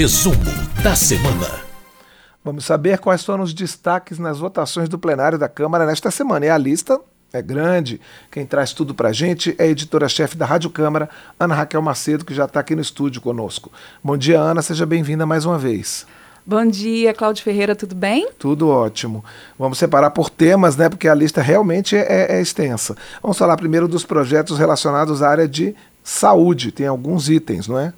[0.00, 0.34] Resumo
[0.82, 1.60] da semana.
[2.42, 6.46] Vamos saber quais foram os destaques nas votações do plenário da Câmara nesta semana.
[6.46, 6.98] E a lista
[7.30, 8.00] é grande.
[8.30, 12.24] Quem traz tudo para a gente é a editora-chefe da Rádio Câmara, Ana Raquel Macedo,
[12.24, 13.70] que já está aqui no estúdio conosco.
[14.02, 14.62] Bom dia, Ana.
[14.62, 16.06] Seja bem-vinda mais uma vez.
[16.46, 18.30] Bom dia, Cláudio Ferreira, tudo bem?
[18.38, 19.22] Tudo ótimo.
[19.58, 20.88] Vamos separar por temas, né?
[20.88, 22.96] Porque a lista realmente é, é extensa.
[23.22, 26.72] Vamos falar primeiro dos projetos relacionados à área de saúde.
[26.72, 27.92] Tem alguns itens, não é?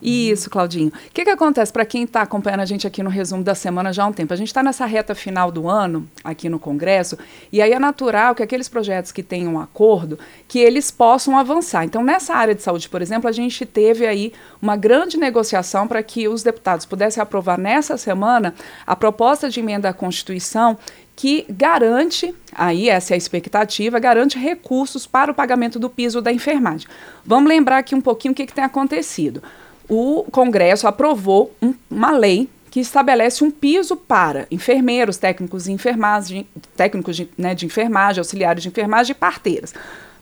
[0.00, 0.88] Isso, Claudinho.
[0.88, 3.92] O que, que acontece para quem está acompanhando a gente aqui no resumo da semana
[3.92, 4.32] já há um tempo?
[4.32, 7.18] A gente está nessa reta final do ano, aqui no Congresso,
[7.52, 11.84] e aí é natural que aqueles projetos que tenham um acordo, que eles possam avançar.
[11.84, 14.32] Então, nessa área de saúde, por exemplo, a gente teve aí
[14.62, 18.54] uma grande negociação para que os deputados pudessem aprovar nessa semana
[18.86, 20.78] a proposta de emenda à Constituição
[21.16, 26.32] que garante, aí essa é a expectativa, garante recursos para o pagamento do piso da
[26.32, 26.86] enfermagem.
[27.26, 29.42] Vamos lembrar aqui um pouquinho o que, que tem acontecido
[29.88, 36.46] o Congresso aprovou um, uma lei que estabelece um piso para enfermeiros, técnicos de enfermagem,
[36.76, 39.74] técnicos de, né, de enfermagem, auxiliares de enfermagem e parteiras.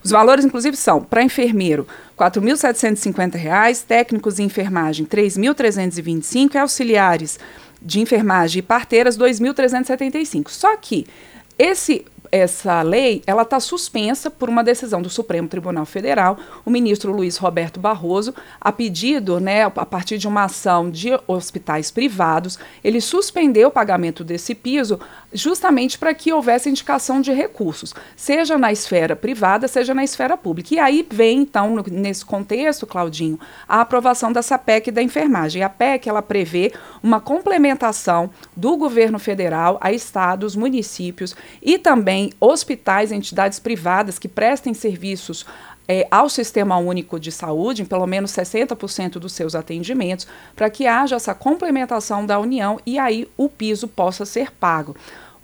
[0.03, 1.85] Os valores, inclusive, são para enfermeiro
[2.17, 7.39] R$ 4.750, técnicos de enfermagem R$ 3.325 e auxiliares
[7.81, 10.49] de enfermagem e parteiras R$ 2.375.
[10.49, 11.05] Só que
[11.59, 16.37] esse essa lei ela está suspensa por uma decisão do Supremo Tribunal Federal.
[16.65, 21.91] O ministro Luiz Roberto Barroso, a pedido, né, a partir de uma ação de hospitais
[21.91, 24.99] privados, ele suspendeu o pagamento desse piso
[25.31, 30.73] justamente para que houvesse indicação de recursos, seja na esfera privada, seja na esfera pública.
[30.73, 35.63] E aí vem, então, no, nesse contexto, Claudinho, a aprovação dessa PEC da enfermagem.
[35.63, 42.33] A PEC ela prevê uma complementação do governo federal a estados, municípios e também também
[42.39, 45.45] hospitais, entidades privadas que prestem serviços
[45.87, 50.87] é, ao Sistema Único de Saúde, em pelo menos 60% dos seus atendimentos, para que
[50.87, 54.95] haja essa complementação da União e aí o piso possa ser pago.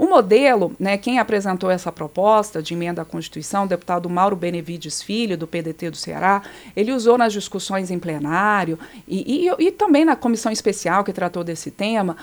[0.04, 5.02] O modelo, né, quem apresentou essa proposta de emenda à Constituição, o deputado Mauro Benevides
[5.02, 6.42] Filho, do PDT do Ceará,
[6.76, 8.78] ele usou nas discussões em plenário
[9.08, 12.18] e, e, e também na comissão especial que tratou desse tema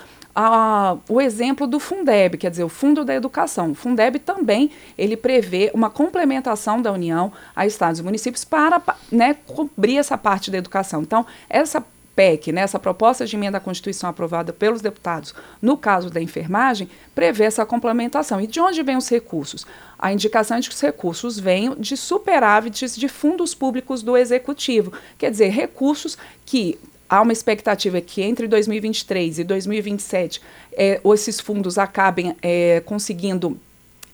[1.09, 3.71] o exemplo do Fundeb, quer dizer, o Fundo da Educação.
[3.71, 8.79] O Fundeb também ele prevê uma complementação da União a estados e municípios para
[9.11, 11.01] né, cobrir essa parte da educação.
[11.01, 11.83] Então, essa
[12.15, 16.89] PEC, né, essa proposta de emenda à Constituição aprovada pelos deputados, no caso da enfermagem,
[17.15, 18.41] prevê essa complementação.
[18.41, 19.65] E de onde vêm os recursos?
[19.97, 24.91] A indicação é de que os recursos venham de superávites de fundos públicos do Executivo,
[25.17, 26.77] quer dizer, recursos que
[27.11, 30.41] há uma expectativa que entre 2023 e 2027
[30.73, 33.59] é, esses fundos acabem é, conseguindo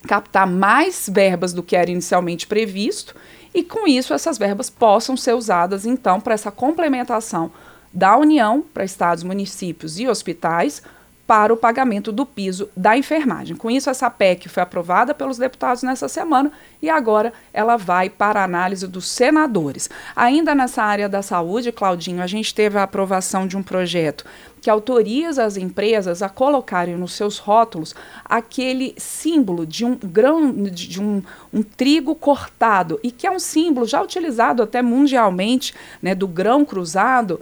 [0.07, 3.15] captar mais verbas do que era inicialmente previsto
[3.53, 7.51] e com isso essas verbas possam ser usadas então para essa complementação
[7.97, 10.83] da União para estados, municípios e hospitais
[11.25, 13.57] para o pagamento do piso da enfermagem.
[13.57, 18.39] Com isso, essa PEC foi aprovada pelos deputados nessa semana e agora ela vai para
[18.39, 19.89] a análise dos senadores.
[20.15, 24.23] Ainda nessa área da saúde, Claudinho, a gente teve a aprovação de um projeto
[24.61, 27.93] que autoriza as empresas a colocarem nos seus rótulos
[28.25, 31.21] aquele símbolo de um grão, de um,
[31.53, 36.65] um trigo cortado, e que é um símbolo já utilizado até mundialmente, né, do grão
[36.65, 37.39] cruzado,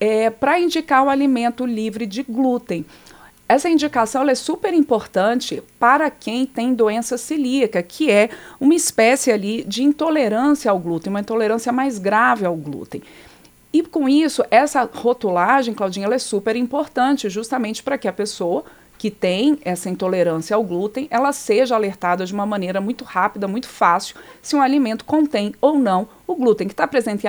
[0.00, 2.84] é, para indicar o alimento livre de glúten.
[3.48, 8.28] Essa indicação é super importante para quem tem doença celíaca, que é
[8.60, 13.02] uma espécie ali de intolerância ao glúten, uma intolerância mais grave ao glúten.
[13.72, 18.64] E com isso, essa rotulagem, Claudinha, é super importante, justamente para que a pessoa
[18.98, 23.68] que tem essa intolerância ao glúten, ela seja alertada de uma maneira muito rápida, muito
[23.68, 27.26] fácil, se um alimento contém ou não o glúten, que está presente,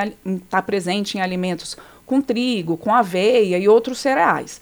[0.50, 1.78] tá presente em alimentos
[2.08, 4.60] com trigo, com aveia e outros cereais.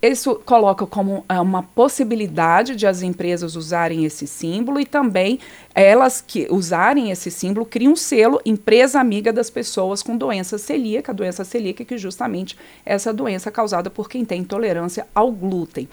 [0.00, 5.40] Isso coloca como é, uma possibilidade de as empresas usarem esse símbolo e também
[5.74, 11.12] elas que usarem esse símbolo criam um selo empresa amiga das pessoas com doença celíaca,
[11.12, 12.56] doença celíaca que justamente
[12.86, 15.88] essa doença causada por quem tem intolerância ao glúten.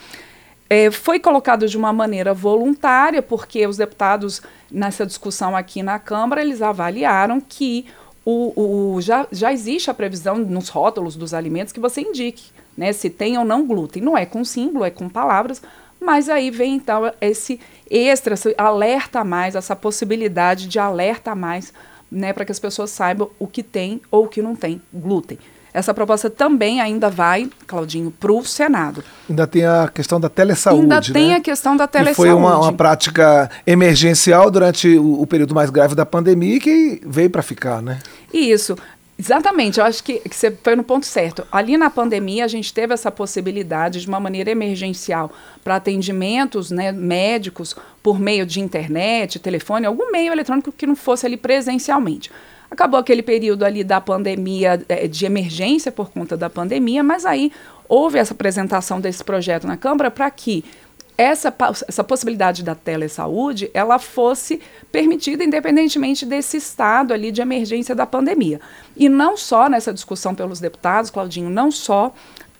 [0.69, 6.41] É, foi colocado de uma maneira voluntária, porque os deputados, nessa discussão aqui na Câmara,
[6.41, 7.85] eles avaliaram que
[8.25, 12.45] o, o, já, já existe a previsão nos rótulos dos alimentos que você indique
[12.75, 14.01] né, se tem ou não glúten.
[14.01, 15.61] Não é com símbolo, é com palavras,
[16.01, 21.71] mas aí vem então esse extra, esse alerta mais, essa possibilidade de alerta mais,
[22.11, 25.37] né, para que as pessoas saibam o que tem ou o que não tem glúten.
[25.75, 29.03] Essa proposta também ainda vai, Claudinho, para o Senado.
[29.29, 30.83] Ainda tem a questão da telesaúde.
[30.83, 31.35] Ainda tem né?
[31.35, 32.15] a questão da telesaúde.
[32.15, 37.29] foi uma, uma, prática emergencial durante o, o, período mais grave da pandemia que veio
[37.29, 37.99] para ficar, né?
[38.33, 38.77] Isso.
[39.19, 41.45] Exatamente, eu acho que, que você foi no ponto certo.
[41.51, 45.29] Ali na pandemia, a gente teve essa possibilidade de uma maneira emergencial
[45.61, 51.25] para atendimentos né, médicos por meio de internet, telefone, algum meio eletrônico que não fosse
[51.25, 52.31] ali presencialmente.
[52.69, 57.51] Acabou aquele período ali da pandemia, é, de emergência por conta da pandemia, mas aí
[57.87, 60.63] houve essa apresentação desse projeto na Câmara para que
[61.17, 61.53] essa,
[61.87, 68.59] essa possibilidade da telesaúde ela fosse permitida independentemente desse estado ali de emergência da pandemia.
[68.97, 72.13] E não só nessa discussão pelos deputados, Claudinho, não só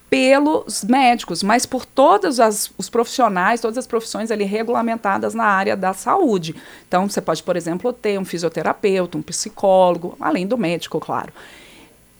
[0.09, 5.75] pelos médicos, mas por todos as, os profissionais, todas as profissões ali regulamentadas na área
[5.75, 6.55] da saúde.
[6.87, 11.33] Então, você pode, por exemplo, ter um fisioterapeuta, um psicólogo, além do médico, claro.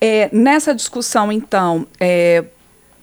[0.02, 2.44] É, nessa discussão, então, é,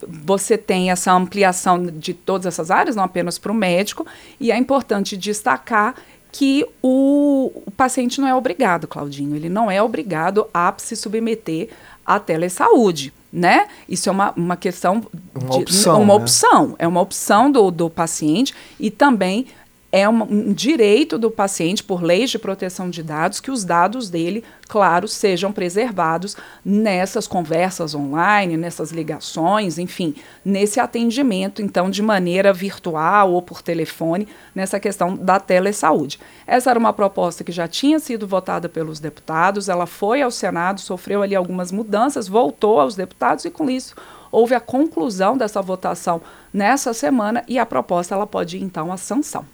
[0.07, 4.07] você tem essa ampliação de todas essas áreas, não apenas para o médico,
[4.39, 5.95] e é importante destacar
[6.31, 11.69] que o, o, paciente não é obrigado, Claudinho, ele não é obrigado a se submeter
[12.07, 13.67] à telesaúde, né?
[13.89, 15.03] Isso é uma, uma questão
[15.35, 16.23] uma de opção, uma né?
[16.23, 19.47] opção, é uma opção do, do paciente e também
[19.95, 24.43] é um, direito do paciente, por leis de proteção de dados, que os dados dele,
[24.67, 26.35] claro, sejam preservados
[26.65, 34.27] nessas conversas online, nessas ligações, enfim, nesse atendimento, então, de maneira virtual ou por telefone,
[34.55, 36.19] nessa questão da telesaúde.
[36.47, 40.81] Essa era uma proposta que já tinha sido votada pelos deputados, ela foi ao Senado,
[40.81, 43.95] sofreu ali algumas mudanças, voltou aos deputados e, com isso,
[44.31, 48.97] houve a conclusão dessa votação nessa semana e a proposta ela pode ir, então, à
[48.97, 49.45] sanção.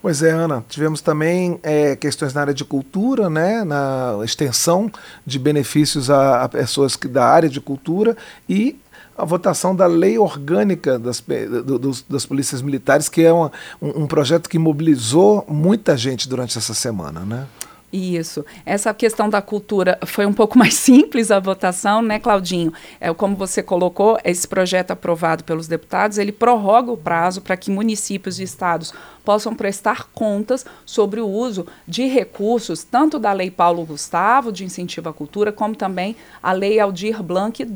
[0.00, 0.64] Pois é, Ana.
[0.68, 4.90] Tivemos também é, questões na área de cultura, né, na extensão
[5.24, 8.16] de benefícios a, a pessoas que, da área de cultura
[8.48, 8.78] e
[9.16, 11.20] a votação da lei orgânica das,
[11.64, 13.50] do, dos, das polícias militares, que é uma,
[13.80, 17.46] um, um projeto que mobilizou muita gente durante essa semana, né?
[17.92, 18.44] Isso.
[18.64, 22.72] Essa questão da cultura foi um pouco mais simples a votação, né, Claudinho?
[23.00, 27.70] É, como você colocou, esse projeto aprovado pelos deputados, ele prorroga o prazo para que
[27.70, 28.92] municípios e estados
[29.26, 35.08] possam prestar contas sobre o uso de recursos, tanto da Lei Paulo Gustavo, de incentivo
[35.08, 37.66] à cultura, como também a Lei Aldir Blanc II.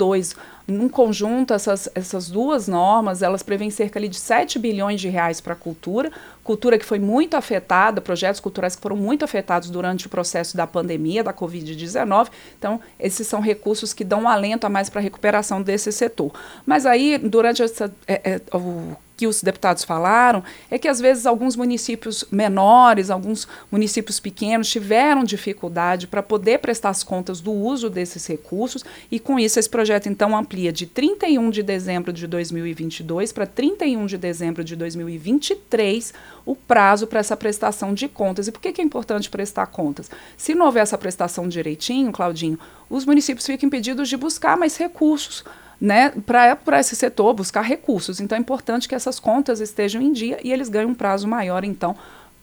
[0.69, 5.41] Num conjunto, essas, essas duas normas, elas prevêem cerca ali, de 7 bilhões de reais
[5.41, 6.13] para a cultura,
[6.45, 10.69] cultura que foi muito afetada, projetos culturais que foram muito afetados durante o processo da
[10.69, 12.29] pandemia, da Covid-19.
[12.57, 16.31] Então, esses são recursos que dão um alento a mais para a recuperação desse setor.
[16.65, 21.27] Mas aí, durante essa, é, é, o que os deputados falaram é que às vezes
[21.27, 27.91] alguns municípios menores, alguns municípios pequenos tiveram dificuldade para poder prestar as contas do uso
[27.91, 33.31] desses recursos e com isso esse projeto então amplia de 31 de dezembro de 2022
[33.31, 36.15] para 31 de dezembro de 2023
[36.47, 38.49] o prazo para essa prestação de contas.
[38.49, 40.11] E por que, que é importante prestar contas?
[40.35, 42.59] Se não houver essa prestação direitinho, Claudinho,
[42.89, 45.45] os municípios ficam impedidos de buscar mais recursos
[45.81, 48.21] né, para esse setor buscar recursos.
[48.21, 51.65] Então é importante que essas contas estejam em dia e eles ganhem um prazo maior,
[51.65, 51.97] então,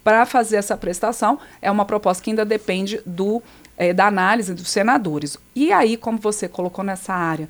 [0.03, 1.37] para fazer essa prestação.
[1.61, 3.43] É uma proposta que ainda depende do,
[3.77, 5.37] é, da análise dos senadores.
[5.55, 7.47] E aí, como você colocou nessa área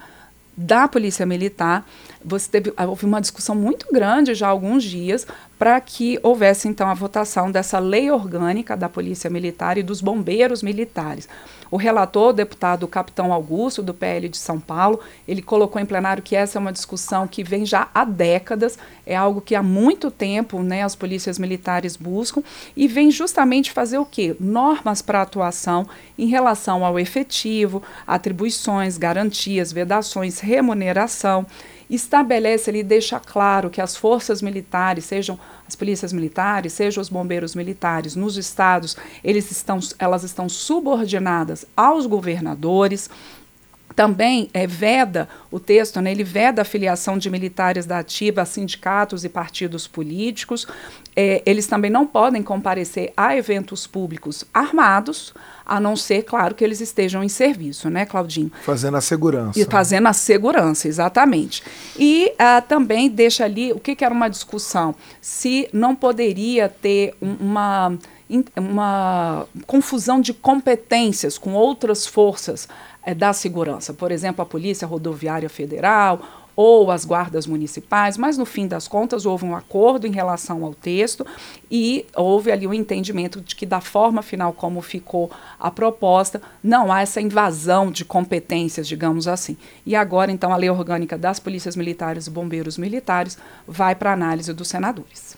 [0.57, 1.87] da Polícia Militar,
[2.25, 5.27] você teve, houve uma discussão muito grande já há alguns dias
[5.57, 10.61] para que houvesse então a votação dessa lei orgânica da Polícia Militar e dos bombeiros
[10.61, 11.27] militares.
[11.69, 16.23] O relator, o deputado Capitão Augusto, do PL de São Paulo, ele colocou em plenário
[16.23, 20.09] que essa é uma discussão que vem já há décadas, é algo que há muito
[20.09, 22.41] tempo né, as polícias militares buscam
[22.75, 24.35] e vem justamente fazer o quê?
[24.39, 25.85] Normas para atuação
[26.17, 31.45] em relação ao efetivo, atribuições, garantias, vedações, remuneração
[31.89, 37.55] estabelece ali, deixa claro que as forças militares, sejam as polícias militares, sejam os bombeiros
[37.55, 43.09] militares nos estados, eles estão, elas estão subordinadas aos governadores.
[43.97, 48.45] Também é, veda o texto, né, ele veda a filiação de militares da ativa a
[48.45, 50.67] sindicatos e partidos políticos.
[51.15, 55.33] É, eles também não podem comparecer a eventos públicos armados,
[55.65, 58.51] a não ser, claro, que eles estejam em serviço, né, Claudinho?
[58.61, 59.59] Fazendo a segurança.
[59.59, 61.63] E fazendo a segurança, exatamente.
[61.97, 67.15] E uh, também deixa ali o que, que, era uma discussão: se não poderia ter
[67.19, 67.97] uma,
[68.55, 72.67] uma confusão de competências com outras forças
[73.07, 76.19] é, da segurança, por exemplo, a Polícia Rodoviária Federal
[76.57, 80.73] ou as guardas municipais, mas no fim das contas houve um acordo em relação ao
[80.73, 81.25] texto
[81.71, 86.41] e houve ali o um entendimento de que da forma final como ficou a proposta,
[86.61, 89.55] não há essa invasão de competências, digamos assim.
[89.85, 94.51] E agora então a lei orgânica das polícias militares e bombeiros militares vai para análise
[94.51, 95.37] dos senadores.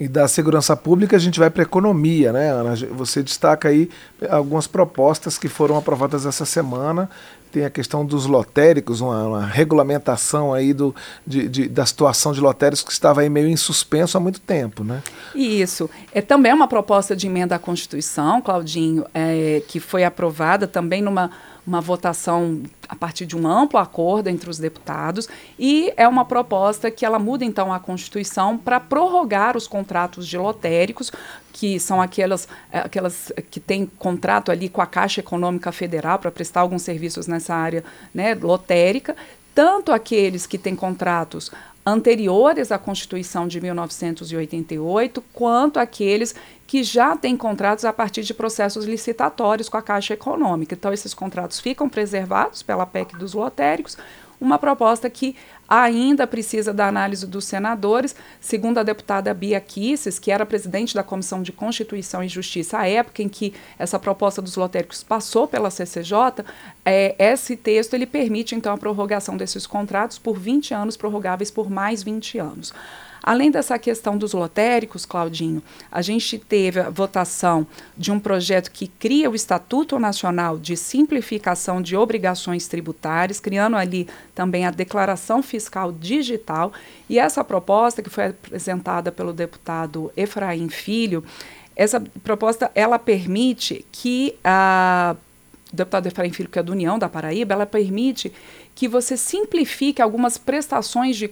[0.00, 2.76] E da segurança pública a gente vai para a economia, né, Ana?
[2.92, 3.90] Você destaca aí
[4.30, 7.10] algumas propostas que foram aprovadas essa semana.
[7.50, 10.94] Tem a questão dos lotéricos, uma, uma regulamentação aí do,
[11.26, 14.84] de, de, da situação de lotéricos que estava aí meio em suspenso há muito tempo,
[14.84, 15.02] né?
[15.34, 15.90] Isso.
[16.12, 21.30] É também uma proposta de emenda à Constituição, Claudinho, é, que foi aprovada também numa
[21.68, 26.90] uma votação a partir de um amplo acordo entre os deputados e é uma proposta
[26.90, 31.12] que ela muda então a Constituição para prorrogar os contratos de lotéricos,
[31.52, 36.30] que são aquelas, eh, aquelas que têm contrato ali com a Caixa Econômica Federal para
[36.30, 37.84] prestar alguns serviços nessa área
[38.14, 39.14] né, lotérica,
[39.54, 41.50] tanto aqueles que têm contratos
[41.88, 46.34] anteriores à Constituição de 1988, quanto aqueles
[46.66, 50.74] que já têm contratos a partir de processos licitatórios com a Caixa Econômica.
[50.74, 53.96] Então, esses contratos ficam preservados pela PEC dos lotéricos,
[54.40, 55.34] uma proposta que
[55.68, 61.02] ainda precisa da análise dos senadores, segundo a deputada Bia Kisses, que era presidente da
[61.02, 65.70] Comissão de Constituição e Justiça à época em que essa proposta dos lotéricos passou pela
[65.70, 66.44] CCJ,
[66.84, 71.70] é, esse texto ele permite então a prorrogação desses contratos por 20 anos, prorrogáveis por
[71.70, 72.72] mais 20 anos.
[73.28, 78.88] Além dessa questão dos lotéricos, Claudinho, a gente teve a votação de um projeto que
[78.88, 85.92] cria o Estatuto Nacional de Simplificação de Obrigações Tributárias, criando ali também a Declaração Fiscal
[85.92, 86.72] Digital.
[87.06, 91.22] E essa proposta, que foi apresentada pelo deputado Efraim Filho,
[91.76, 95.14] essa proposta ela permite que a
[95.70, 98.32] deputado Efraim Filho, que é do União da Paraíba, ela permite
[98.74, 101.30] que você simplifique algumas prestações de,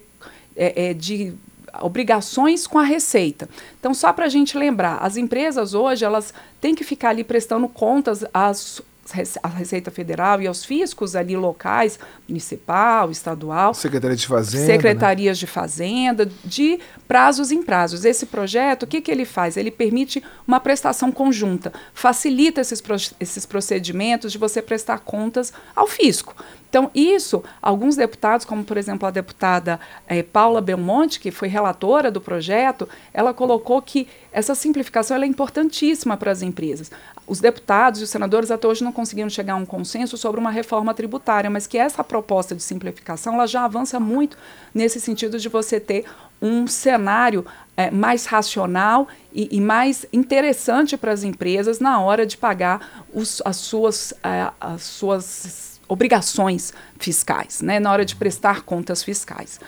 [0.55, 1.33] é, é, de
[1.83, 3.49] obrigações com a receita.
[3.79, 7.69] Então, só para a gente lembrar, as empresas hoje elas têm que ficar ali prestando
[7.69, 8.81] contas às
[9.43, 11.99] a Receita Federal e aos fiscos ali locais,
[12.29, 13.73] municipal, estadual.
[13.75, 14.67] Secretaria de Fazenda.
[14.67, 14.73] Né?
[14.75, 15.41] Secretarias né?
[15.41, 18.05] de Fazenda, de prazos em prazos.
[18.05, 19.57] Esse projeto, o que, que ele faz?
[19.57, 22.83] Ele permite uma prestação conjunta, facilita esses,
[23.21, 26.35] esses procedimentos de você prestar contas ao fisco.
[26.69, 32.11] Então, isso, alguns deputados, como por exemplo a deputada eh, Paula Belmonte, que foi relatora
[32.11, 36.91] do projeto, ela colocou que essa simplificação é importantíssima para as empresas.
[37.27, 40.51] Os deputados e os senadores até hoje não conseguiram chegar a um consenso sobre uma
[40.51, 44.39] reforma tributária, mas que essa proposta de simplificação ela já avança muito
[44.73, 46.05] nesse sentido de você ter
[46.41, 47.45] um cenário
[47.77, 53.43] é, mais racional e, e, mais interessante para as empresas na hora de pagar os,
[53.45, 59.61] as, suas, é, as suas obrigações fiscais, né, na hora de prestar contas fiscais.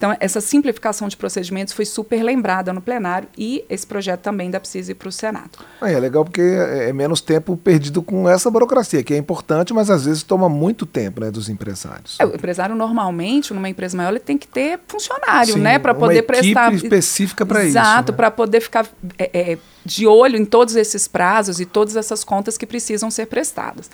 [0.00, 4.92] Então, essa simplificação de procedimentos foi super lembrada no plenário e esse projeto também precisa
[4.92, 5.58] ir para o Senado.
[5.82, 9.74] É, é legal porque é, é menos tempo perdido com essa burocracia, que é importante,
[9.74, 12.16] mas às vezes toma muito tempo né, dos empresários.
[12.18, 15.78] É, o empresário, normalmente, numa empresa maior, ele tem que ter funcionário, Sim, né?
[15.78, 16.72] Para poder prestar.
[16.72, 17.76] específica para isso.
[17.76, 18.16] Exato, né?
[18.16, 18.86] para poder ficar
[19.18, 23.26] é, é, de olho em todos esses prazos e todas essas contas que precisam ser
[23.26, 23.90] prestadas.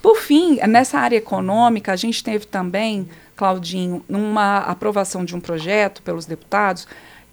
[0.00, 6.02] Por fim, nessa área econômica, a gente teve também, Claudinho, uma aprovação de um projeto
[6.02, 6.86] pelos deputados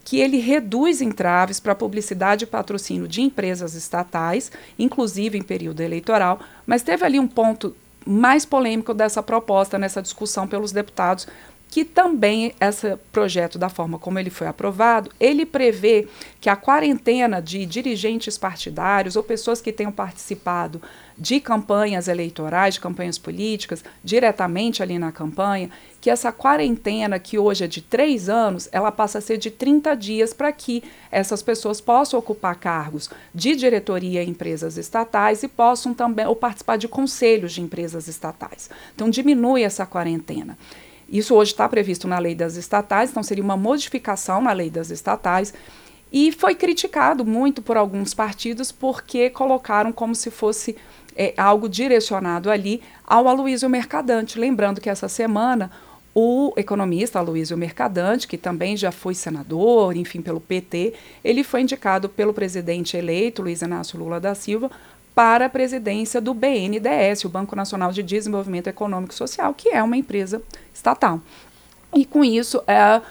[0.03, 6.41] que ele reduz entraves para publicidade e patrocínio de empresas estatais, inclusive em período eleitoral,
[6.65, 7.73] mas teve ali um ponto
[8.05, 11.25] mais polêmico dessa proposta, nessa discussão pelos deputados,
[11.69, 16.07] que também esse projeto, da forma como ele foi aprovado, ele prevê
[16.39, 20.81] que a quarentena de dirigentes partidários ou pessoas que tenham participado
[21.17, 25.69] de campanhas eleitorais, de campanhas políticas, diretamente ali na campanha,
[26.01, 29.95] que essa quarentena, que hoje é de três anos, ela passa a ser de 30
[29.95, 35.93] dias para que essas pessoas possam ocupar cargos de diretoria em empresas estatais e possam
[35.93, 38.69] também ou participar de conselhos de empresas estatais.
[38.93, 40.57] Então, diminui essa quarentena.
[41.07, 44.89] Isso hoje está previsto na lei das estatais, então seria uma modificação na lei das
[44.89, 45.53] estatais.
[46.11, 50.75] E foi criticado muito por alguns partidos porque colocaram como se fosse
[51.15, 54.39] é, algo direcionado ali ao Aloysio Mercadante.
[54.39, 55.71] Lembrando que essa semana
[56.15, 60.93] o economista Aloysio Mercadante, que também já foi senador, enfim, pelo PT,
[61.23, 64.69] ele foi indicado pelo presidente eleito, Luiz Inácio Lula da Silva,
[65.15, 69.81] para a presidência do BNDES, o Banco Nacional de Desenvolvimento Econômico e Social, que é
[69.81, 70.41] uma empresa
[70.73, 71.19] estatal.
[71.95, 73.01] E com isso, é,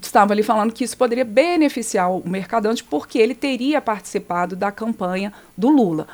[0.00, 5.32] estava ali falando que isso poderia beneficiar o mercadante porque ele teria participado da campanha
[5.56, 6.06] do Lula.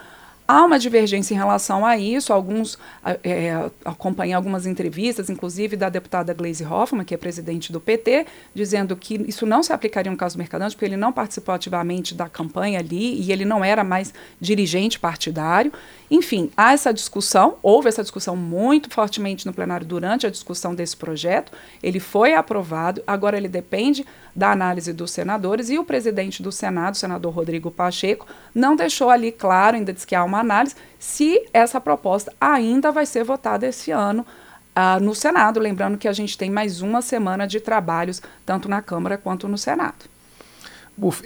[0.46, 2.30] Há uma divergência em relação a isso.
[2.30, 2.78] Alguns
[3.22, 8.94] é, acompanham algumas entrevistas, inclusive da deputada Gleisi Hoffmann, que é presidente do PT, dizendo
[8.94, 12.28] que isso não se aplicaria no caso do Mercadante, porque ele não participou ativamente da
[12.28, 15.72] campanha ali e ele não era mais dirigente partidário.
[16.14, 20.96] Enfim, há essa discussão, houve essa discussão muito fortemente no plenário durante a discussão desse
[20.96, 21.50] projeto.
[21.82, 26.94] Ele foi aprovado, agora ele depende da análise dos senadores e o presidente do Senado,
[26.94, 31.48] o senador Rodrigo Pacheco, não deixou ali claro, ainda diz que há uma análise, se
[31.52, 34.24] essa proposta ainda vai ser votada esse ano
[34.76, 35.58] uh, no Senado.
[35.58, 39.58] Lembrando que a gente tem mais uma semana de trabalhos, tanto na Câmara quanto no
[39.58, 40.13] Senado.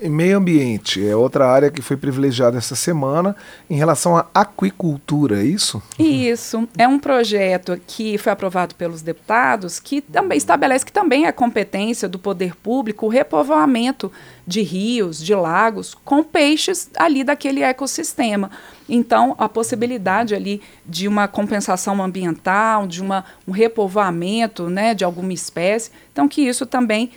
[0.03, 3.37] Meio ambiente é outra área que foi privilegiada essa semana
[3.69, 5.83] em relação à aquicultura, é isso?
[5.99, 6.67] Isso.
[6.77, 12.09] É um projeto que foi aprovado pelos deputados que também estabelece que também é competência
[12.09, 14.11] do poder público o repovoamento
[14.47, 18.51] de rios, de lagos, com peixes ali daquele ecossistema.
[18.89, 25.35] Então, a possibilidade ali de uma compensação ambiental, de uma, um repovoamento né, de alguma
[25.35, 27.11] espécie, então que isso também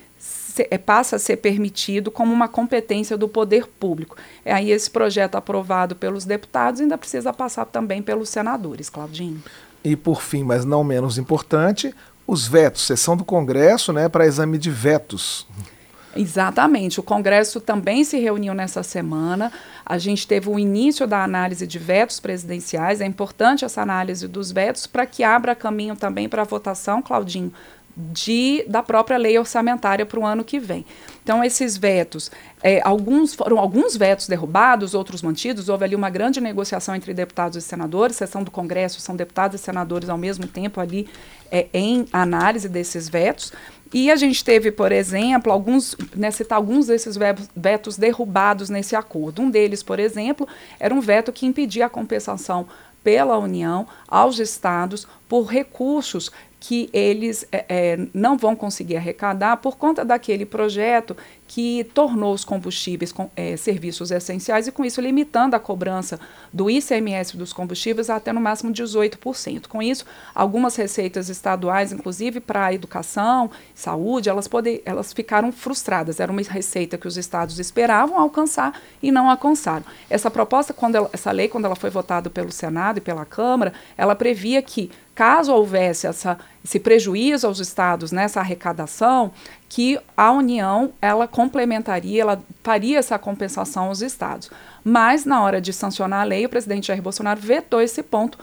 [0.61, 4.17] se, é, passa a ser permitido como uma competência do poder público.
[4.45, 9.41] É aí esse projeto aprovado pelos deputados ainda precisa passar também pelos senadores, Claudinho.
[9.83, 11.93] E por fim, mas não menos importante,
[12.27, 15.47] os vetos, sessão do Congresso né, para exame de vetos.
[16.15, 16.99] Exatamente.
[16.99, 19.51] O Congresso também se reuniu nessa semana.
[19.85, 23.01] A gente teve o início da análise de vetos presidenciais.
[23.01, 27.53] É importante essa análise dos vetos para que abra caminho também para a votação, Claudinho,
[27.95, 30.85] de, da própria lei orçamentária para o ano que vem.
[31.23, 32.31] Então, esses vetos,
[32.63, 35.69] é, alguns foram alguns vetos derrubados, outros mantidos.
[35.69, 39.63] Houve ali uma grande negociação entre deputados e senadores, sessão do Congresso, são deputados e
[39.63, 41.07] senadores ao mesmo tempo ali
[41.51, 43.51] é, em análise desses vetos.
[43.93, 47.17] E a gente teve, por exemplo, alguns, né, citar alguns desses
[47.55, 49.41] vetos derrubados nesse acordo.
[49.41, 50.47] Um deles, por exemplo,
[50.79, 52.67] era um veto que impedia a compensação
[53.03, 56.31] pela União aos estados por recursos
[56.61, 62.45] que eles é, é, não vão conseguir arrecadar por conta daquele projeto que tornou os
[62.45, 66.19] combustíveis com, é, serviços essenciais e, com isso, limitando a cobrança
[66.53, 69.67] do ICMS dos combustíveis até no máximo 18%.
[69.67, 76.19] Com isso, algumas receitas estaduais, inclusive para educação, saúde, elas, poder, elas ficaram frustradas.
[76.19, 79.83] Era uma receita que os estados esperavam alcançar e não alcançaram.
[80.11, 83.73] Essa proposta, quando ela, essa lei, quando ela foi votada pelo Senado e pela Câmara,
[83.97, 84.91] ela previa que
[85.21, 86.35] caso houvesse essa,
[86.65, 89.31] esse prejuízo aos estados nessa arrecadação,
[89.69, 94.49] que a União ela complementaria, ela faria essa compensação aos estados.
[94.83, 98.39] Mas na hora de sancionar a lei, o presidente Jair Bolsonaro vetou esse ponto.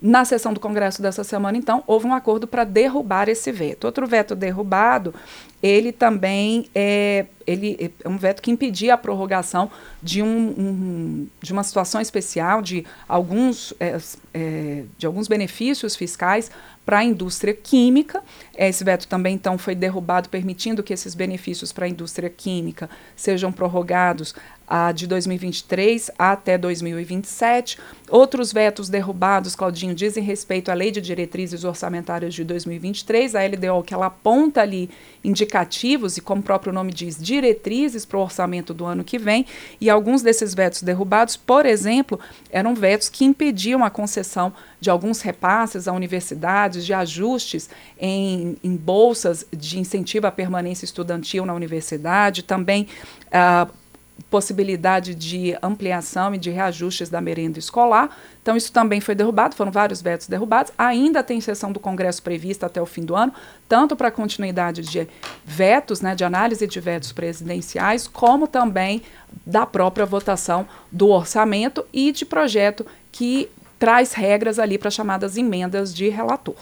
[0.00, 3.84] Na sessão do Congresso dessa semana, então, houve um acordo para derrubar esse veto.
[3.84, 5.12] Outro veto derrubado,
[5.60, 9.68] ele também é, ele é um veto que impedia a prorrogação
[10.00, 13.98] de, um, um de uma situação especial, de alguns, é,
[14.32, 16.48] é, de alguns benefícios fiscais
[16.86, 18.22] para a indústria química.
[18.56, 23.50] Esse veto também, então, foi derrubado, permitindo que esses benefícios para a indústria química sejam
[23.50, 24.32] prorrogados
[24.68, 27.78] a de 2023 até 2027.
[28.10, 33.82] Outros vetos derrubados, Claudinho, dizem respeito à Lei de Diretrizes Orçamentárias de 2023, a LDO,
[33.82, 34.90] que ela aponta ali
[35.24, 39.46] indicativos e, como o próprio nome diz, diretrizes para o orçamento do ano que vem.
[39.80, 42.18] E alguns desses vetos derrubados, por exemplo,
[42.50, 48.76] eram vetos que impediam a concessão de alguns repasses a universidades, de ajustes em, em
[48.76, 52.86] bolsas de incentivo à permanência estudantil na universidade, também.
[53.26, 53.70] Uh,
[54.30, 58.16] possibilidade de ampliação e de reajustes da merenda escolar.
[58.42, 60.72] Então, isso também foi derrubado, foram vários vetos derrubados.
[60.76, 63.32] Ainda tem sessão do Congresso prevista até o fim do ano,
[63.68, 65.08] tanto para continuidade de
[65.44, 69.02] vetos, né, de análise de vetos presidenciais, como também
[69.46, 75.94] da própria votação do orçamento e de projeto que traz regras ali para chamadas emendas
[75.94, 76.56] de relator.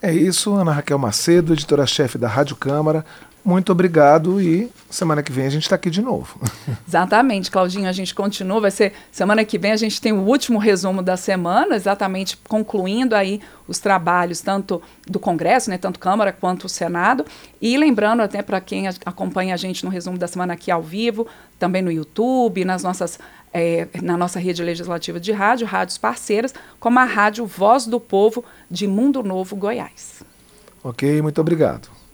[0.00, 3.04] É isso, Ana Raquel Macedo, editora-chefe da Rádio Câmara.
[3.46, 6.40] Muito obrigado e semana que vem a gente está aqui de novo.
[6.84, 8.60] Exatamente, Claudinho, a gente continua.
[8.60, 13.14] Vai ser semana que vem a gente tem o último resumo da semana, exatamente concluindo
[13.14, 17.24] aí os trabalhos tanto do Congresso, né, tanto Câmara quanto o Senado.
[17.62, 21.24] E lembrando até para quem acompanha a gente no resumo da semana aqui ao vivo,
[21.56, 23.16] também no YouTube, nas nossas
[23.54, 28.44] é, na nossa rede legislativa de rádio, rádios parceiras, como a Rádio Voz do Povo
[28.68, 30.24] de Mundo Novo, Goiás.
[30.82, 31.95] Ok, muito obrigado.